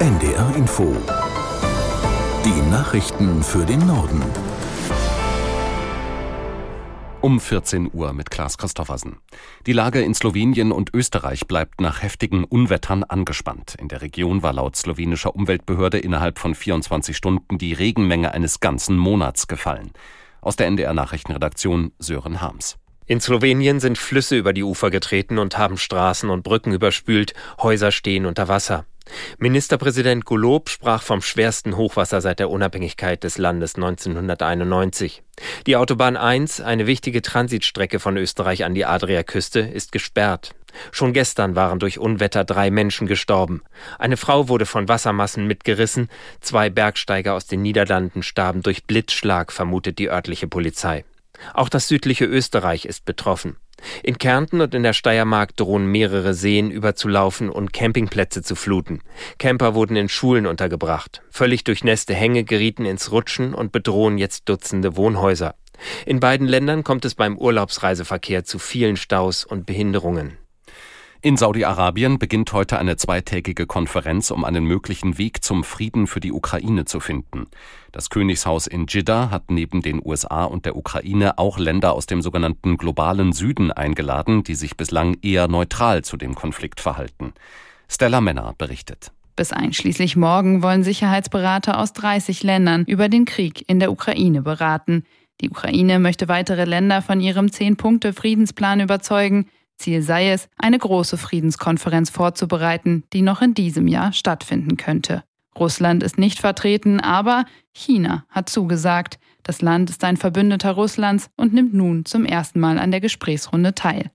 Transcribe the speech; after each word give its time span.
NDR 0.00 0.52
Info. 0.56 0.92
Die 2.44 2.68
Nachrichten 2.68 3.44
für 3.44 3.64
den 3.64 3.86
Norden. 3.86 4.20
Um 7.20 7.38
14 7.38 7.90
Uhr 7.92 8.12
mit 8.12 8.28
Klaas 8.28 8.58
Christoffersen. 8.58 9.18
Die 9.66 9.72
Lage 9.72 10.02
in 10.02 10.12
Slowenien 10.12 10.72
und 10.72 10.92
Österreich 10.92 11.46
bleibt 11.46 11.80
nach 11.80 12.02
heftigen 12.02 12.42
Unwettern 12.42 13.04
angespannt. 13.04 13.76
In 13.78 13.86
der 13.86 14.02
Region 14.02 14.42
war 14.42 14.52
laut 14.52 14.74
slowenischer 14.74 15.34
Umweltbehörde 15.34 16.00
innerhalb 16.00 16.40
von 16.40 16.56
24 16.56 17.16
Stunden 17.16 17.56
die 17.58 17.72
Regenmenge 17.72 18.32
eines 18.34 18.58
ganzen 18.58 18.96
Monats 18.96 19.46
gefallen. 19.46 19.92
Aus 20.40 20.56
der 20.56 20.66
NDR 20.66 20.92
Nachrichtenredaktion 20.92 21.92
Sören 22.00 22.40
Harms. 22.40 22.78
In 23.06 23.20
Slowenien 23.20 23.80
sind 23.80 23.96
Flüsse 23.96 24.36
über 24.36 24.52
die 24.52 24.64
Ufer 24.64 24.90
getreten 24.90 25.38
und 25.38 25.56
haben 25.56 25.76
Straßen 25.76 26.30
und 26.30 26.42
Brücken 26.42 26.72
überspült, 26.72 27.34
Häuser 27.62 27.92
stehen 27.92 28.26
unter 28.26 28.48
Wasser. 28.48 28.86
Ministerpräsident 29.38 30.24
Golob 30.24 30.68
sprach 30.68 31.02
vom 31.02 31.20
schwersten 31.20 31.76
Hochwasser 31.76 32.20
seit 32.20 32.38
der 32.38 32.50
Unabhängigkeit 32.50 33.24
des 33.24 33.38
Landes 33.38 33.74
1991. 33.74 35.22
Die 35.66 35.76
Autobahn 35.76 36.16
1, 36.16 36.60
eine 36.60 36.86
wichtige 36.86 37.22
Transitstrecke 37.22 38.00
von 38.00 38.16
Österreich 38.16 38.64
an 38.64 38.74
die 38.74 38.84
Adriaküste, 38.84 39.60
ist 39.60 39.92
gesperrt. 39.92 40.54
Schon 40.90 41.12
gestern 41.12 41.54
waren 41.54 41.78
durch 41.78 41.98
Unwetter 41.98 42.44
drei 42.44 42.70
Menschen 42.70 43.06
gestorben. 43.06 43.62
Eine 43.98 44.16
Frau 44.16 44.48
wurde 44.48 44.66
von 44.66 44.88
Wassermassen 44.88 45.46
mitgerissen, 45.46 46.08
zwei 46.40 46.70
Bergsteiger 46.70 47.34
aus 47.34 47.46
den 47.46 47.62
Niederlanden 47.62 48.22
starben 48.22 48.62
durch 48.62 48.84
Blitzschlag, 48.84 49.52
vermutet 49.52 49.98
die 49.98 50.10
örtliche 50.10 50.48
Polizei. 50.48 51.04
Auch 51.52 51.68
das 51.68 51.88
südliche 51.88 52.24
Österreich 52.24 52.84
ist 52.84 53.04
betroffen. 53.04 53.56
In 54.02 54.18
Kärnten 54.18 54.60
und 54.60 54.74
in 54.74 54.82
der 54.82 54.92
Steiermark 54.92 55.56
drohen 55.56 55.86
mehrere 55.86 56.34
Seen 56.34 56.70
überzulaufen 56.70 57.50
und 57.50 57.72
Campingplätze 57.72 58.42
zu 58.42 58.54
fluten. 58.54 59.00
Camper 59.38 59.74
wurden 59.74 59.96
in 59.96 60.08
Schulen 60.08 60.46
untergebracht. 60.46 61.22
Völlig 61.30 61.64
durchnässte 61.64 62.14
Hänge 62.14 62.44
gerieten 62.44 62.84
ins 62.84 63.10
Rutschen 63.10 63.54
und 63.54 63.72
bedrohen 63.72 64.18
jetzt 64.18 64.48
Dutzende 64.48 64.96
Wohnhäuser. 64.96 65.54
In 66.06 66.20
beiden 66.20 66.46
Ländern 66.46 66.84
kommt 66.84 67.04
es 67.04 67.14
beim 67.14 67.36
Urlaubsreiseverkehr 67.36 68.44
zu 68.44 68.58
vielen 68.58 68.96
Staus 68.96 69.44
und 69.44 69.66
Behinderungen. 69.66 70.38
In 71.24 71.38
Saudi-Arabien 71.38 72.18
beginnt 72.18 72.52
heute 72.52 72.78
eine 72.78 72.98
zweitägige 72.98 73.64
Konferenz, 73.64 74.30
um 74.30 74.44
einen 74.44 74.66
möglichen 74.66 75.16
Weg 75.16 75.42
zum 75.42 75.64
Frieden 75.64 76.06
für 76.06 76.20
die 76.20 76.32
Ukraine 76.32 76.84
zu 76.84 77.00
finden. 77.00 77.46
Das 77.92 78.10
Königshaus 78.10 78.66
in 78.66 78.84
Jeddah 78.90 79.30
hat 79.30 79.50
neben 79.50 79.80
den 79.80 80.02
USA 80.04 80.44
und 80.44 80.66
der 80.66 80.76
Ukraine 80.76 81.38
auch 81.38 81.58
Länder 81.58 81.94
aus 81.94 82.04
dem 82.04 82.20
sogenannten 82.20 82.76
globalen 82.76 83.32
Süden 83.32 83.72
eingeladen, 83.72 84.44
die 84.44 84.54
sich 84.54 84.76
bislang 84.76 85.16
eher 85.22 85.48
neutral 85.48 86.04
zu 86.04 86.18
dem 86.18 86.34
Konflikt 86.34 86.82
verhalten. 86.82 87.32
Stella 87.88 88.20
Männer 88.20 88.54
berichtet. 88.58 89.10
Bis 89.34 89.50
einschließlich 89.50 90.16
morgen 90.16 90.62
wollen 90.62 90.82
Sicherheitsberater 90.82 91.78
aus 91.78 91.94
30 91.94 92.42
Ländern 92.42 92.84
über 92.84 93.08
den 93.08 93.24
Krieg 93.24 93.64
in 93.66 93.80
der 93.80 93.90
Ukraine 93.92 94.42
beraten. 94.42 95.06
Die 95.40 95.48
Ukraine 95.48 96.00
möchte 96.00 96.28
weitere 96.28 96.66
Länder 96.66 97.00
von 97.00 97.22
ihrem 97.22 97.50
Zehn-Punkte-Friedensplan 97.50 98.80
überzeugen. 98.80 99.46
Ziel 99.76 100.02
sei 100.02 100.30
es, 100.30 100.48
eine 100.56 100.78
große 100.78 101.16
Friedenskonferenz 101.16 102.10
vorzubereiten, 102.10 103.04
die 103.12 103.22
noch 103.22 103.42
in 103.42 103.54
diesem 103.54 103.88
Jahr 103.88 104.12
stattfinden 104.12 104.76
könnte. 104.76 105.24
Russland 105.58 106.02
ist 106.02 106.18
nicht 106.18 106.40
vertreten, 106.40 107.00
aber 107.00 107.44
China 107.72 108.24
hat 108.28 108.48
zugesagt. 108.48 109.18
Das 109.42 109.62
Land 109.62 109.90
ist 109.90 110.02
ein 110.04 110.16
Verbündeter 110.16 110.72
Russlands 110.72 111.30
und 111.36 111.52
nimmt 111.52 111.74
nun 111.74 112.04
zum 112.04 112.24
ersten 112.24 112.60
Mal 112.60 112.78
an 112.78 112.90
der 112.90 113.00
Gesprächsrunde 113.00 113.74
teil. 113.74 114.10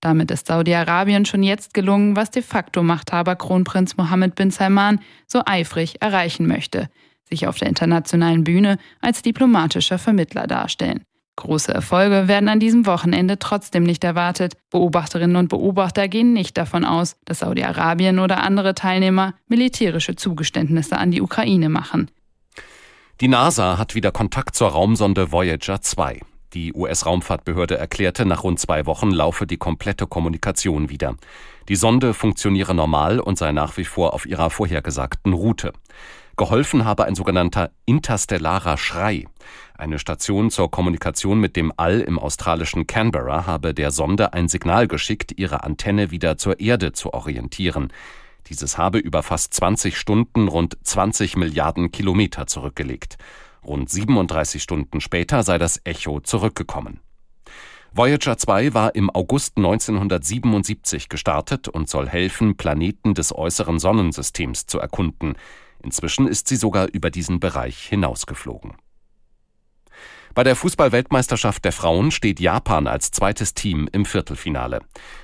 Damit 0.00 0.30
ist 0.30 0.46
Saudi-Arabien 0.46 1.24
schon 1.24 1.42
jetzt 1.42 1.74
gelungen, 1.74 2.14
was 2.14 2.30
de 2.30 2.42
facto 2.42 2.82
Machthaber 2.82 3.34
Kronprinz 3.34 3.96
Mohammed 3.96 4.36
bin 4.36 4.50
Salman 4.50 5.00
so 5.26 5.42
eifrig 5.44 6.00
erreichen 6.00 6.46
möchte, 6.46 6.88
sich 7.24 7.48
auf 7.48 7.58
der 7.58 7.68
internationalen 7.68 8.44
Bühne 8.44 8.78
als 9.00 9.22
diplomatischer 9.22 9.98
Vermittler 9.98 10.46
darstellen. 10.46 11.02
Große 11.38 11.72
Erfolge 11.72 12.26
werden 12.26 12.48
an 12.48 12.58
diesem 12.58 12.84
Wochenende 12.84 13.38
trotzdem 13.38 13.84
nicht 13.84 14.02
erwartet. 14.02 14.54
Beobachterinnen 14.70 15.36
und 15.36 15.48
Beobachter 15.48 16.08
gehen 16.08 16.32
nicht 16.32 16.56
davon 16.56 16.84
aus, 16.84 17.14
dass 17.26 17.38
Saudi-Arabien 17.38 18.18
oder 18.18 18.42
andere 18.42 18.74
Teilnehmer 18.74 19.34
militärische 19.46 20.16
Zugeständnisse 20.16 20.98
an 20.98 21.12
die 21.12 21.22
Ukraine 21.22 21.68
machen. 21.68 22.10
Die 23.20 23.28
NASA 23.28 23.78
hat 23.78 23.94
wieder 23.94 24.10
Kontakt 24.10 24.56
zur 24.56 24.70
Raumsonde 24.70 25.30
Voyager 25.30 25.80
2. 25.80 26.22
Die 26.54 26.72
US-Raumfahrtbehörde 26.72 27.76
erklärte, 27.76 28.24
nach 28.24 28.42
rund 28.42 28.58
zwei 28.58 28.86
Wochen 28.86 29.10
laufe 29.10 29.46
die 29.46 29.58
komplette 29.58 30.06
Kommunikation 30.06 30.88
wieder. 30.88 31.14
Die 31.68 31.76
Sonde 31.76 32.14
funktioniere 32.14 32.74
normal 32.74 33.20
und 33.20 33.36
sei 33.36 33.52
nach 33.52 33.76
wie 33.76 33.84
vor 33.84 34.14
auf 34.14 34.24
ihrer 34.24 34.48
vorhergesagten 34.48 35.34
Route. 35.34 35.74
Geholfen 36.38 36.84
habe 36.86 37.04
ein 37.04 37.14
sogenannter 37.14 37.70
interstellarer 37.84 38.78
Schrei. 38.78 39.26
Eine 39.76 39.98
Station 39.98 40.50
zur 40.50 40.70
Kommunikation 40.70 41.38
mit 41.38 41.56
dem 41.56 41.72
All 41.76 42.00
im 42.00 42.18
australischen 42.18 42.86
Canberra 42.86 43.44
habe 43.46 43.74
der 43.74 43.90
Sonde 43.90 44.32
ein 44.32 44.48
Signal 44.48 44.88
geschickt, 44.88 45.32
ihre 45.36 45.64
Antenne 45.64 46.10
wieder 46.10 46.38
zur 46.38 46.60
Erde 46.60 46.92
zu 46.92 47.12
orientieren. 47.12 47.92
Dieses 48.48 48.78
habe 48.78 48.98
über 48.98 49.22
fast 49.22 49.52
20 49.52 49.98
Stunden 49.98 50.48
rund 50.48 50.78
20 50.82 51.36
Milliarden 51.36 51.90
Kilometer 51.90 52.46
zurückgelegt. 52.46 53.18
Rund 53.64 53.90
37 53.90 54.62
Stunden 54.62 55.00
später 55.00 55.42
sei 55.42 55.58
das 55.58 55.80
Echo 55.84 56.20
zurückgekommen. 56.20 57.00
Voyager 57.92 58.36
2 58.36 58.74
war 58.74 58.94
im 58.94 59.10
August 59.10 59.56
1977 59.56 61.08
gestartet 61.08 61.68
und 61.68 61.88
soll 61.88 62.08
helfen, 62.08 62.56
Planeten 62.56 63.14
des 63.14 63.34
äußeren 63.34 63.78
Sonnensystems 63.78 64.66
zu 64.66 64.78
erkunden. 64.78 65.34
Inzwischen 65.82 66.28
ist 66.28 66.48
sie 66.48 66.56
sogar 66.56 66.88
über 66.92 67.10
diesen 67.10 67.40
Bereich 67.40 67.86
hinausgeflogen. 67.86 68.74
Bei 70.34 70.44
der 70.44 70.54
Fußballweltmeisterschaft 70.54 71.64
der 71.64 71.72
Frauen 71.72 72.10
steht 72.10 72.38
Japan 72.38 72.86
als 72.86 73.10
zweites 73.10 73.54
Team 73.54 73.88
im 73.90 74.04
Viertelfinale. 74.04 74.80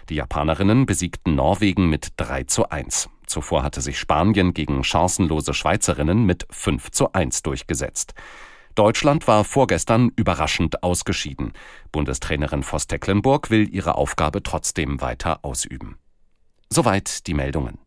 Die 0.09 0.17
Japanerinnen 0.17 0.87
besiegten 0.87 1.37
Norwegen 1.37 1.89
mit 1.89 2.15
3 2.17 2.45
zu 2.45 2.69
1. 2.69 3.09
Zuvor 3.27 3.63
hatte 3.63 3.81
sich 3.81 3.99
Spanien 3.99 4.55
gegen 4.55 4.85
chancenlose 4.85 5.55
Schweizerinnen 5.55 6.25
mit 6.25 6.47
5 6.51 6.91
zu 6.91 7.13
1 7.13 7.43
durchgesetzt. 7.43 8.15
Deutschland 8.75 9.29
war 9.29 9.45
vorgestern 9.45 10.11
überraschend 10.17 10.83
ausgeschieden. 10.83 11.53
Bundestrainerin 11.93 12.65
Voss 12.65 12.89
Tecklenburg 12.89 13.51
will 13.51 13.73
ihre 13.73 13.95
Aufgabe 13.95 14.43
trotzdem 14.43 15.01
weiter 15.01 15.45
ausüben. 15.45 15.97
Soweit 16.71 17.27
die 17.29 17.35
Meldungen. 17.35 17.84